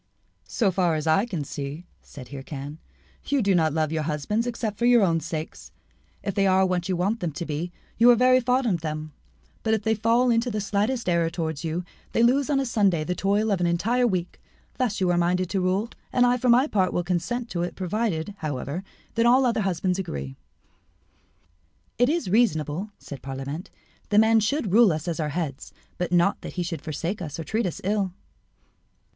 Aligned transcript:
"So 0.47 0.71
far 0.71 0.95
as 0.95 1.05
I 1.05 1.27
can 1.27 1.43
see," 1.43 1.85
said 2.01 2.29
Hircan, 2.29 2.79
"you 3.25 3.39
do 3.43 3.53
not 3.53 3.71
love 3.71 3.91
your 3.91 4.01
husbands 4.01 4.47
except 4.47 4.79
for 4.79 4.87
your 4.87 5.03
own 5.03 5.19
sakes. 5.19 5.71
If 6.23 6.33
they 6.33 6.47
are 6.47 6.65
what 6.65 6.89
you 6.89 6.95
want 6.95 7.19
them 7.19 7.31
to 7.33 7.45
be, 7.45 7.71
you 7.99 8.09
are 8.09 8.15
very 8.15 8.39
fond 8.39 8.65
of 8.65 8.81
them; 8.81 9.13
but 9.61 9.75
if 9.75 9.83
they 9.83 9.93
fall 9.93 10.31
into 10.31 10.49
the 10.49 10.59
slightest 10.59 11.07
error 11.07 11.29
towards 11.29 11.63
you, 11.63 11.83
they 12.13 12.23
lose 12.23 12.49
on 12.49 12.59
a 12.59 12.65
Saturday 12.65 13.03
the 13.03 13.13
toil 13.13 13.51
of 13.51 13.61
an 13.61 13.67
entire 13.67 14.07
week. 14.07 14.41
Thus 14.79 14.99
you 14.99 15.11
are 15.11 15.19
minded 15.19 15.51
to 15.51 15.61
rule, 15.61 15.91
and 16.11 16.25
I 16.25 16.35
for 16.37 16.49
my 16.49 16.65
part 16.65 16.93
will 16.93 17.03
consent 17.03 17.47
to 17.51 17.61
it 17.61 17.75
provided, 17.75 18.33
however, 18.39 18.83
that 19.13 19.27
all 19.27 19.45
other 19.45 19.61
husbands 19.61 19.99
agree." 19.99 20.35
"It 21.99 22.09
is 22.09 22.27
reasonable," 22.27 22.89
said 22.97 23.21
Parlamente, 23.21 23.69
"that 24.09 24.19
man 24.19 24.39
should 24.39 24.71
rule 24.73 24.91
us 24.91 25.07
as 25.07 25.19
our 25.19 25.29
head, 25.29 25.63
but 25.99 26.11
not 26.11 26.41
that 26.41 26.53
he 26.53 26.63
should 26.63 26.81
forsake 26.81 27.21
us 27.21 27.39
or 27.39 27.43
treat 27.43 27.67
us 27.67 27.79
ill." 27.83 28.13